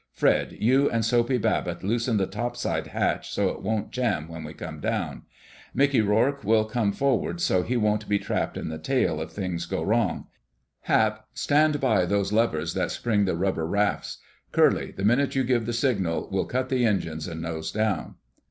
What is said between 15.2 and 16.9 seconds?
you give the signal, we'll cut the